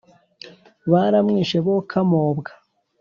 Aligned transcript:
baramwishe 0.91 1.57
bo 1.65 1.73
kamobwa. 1.89 2.51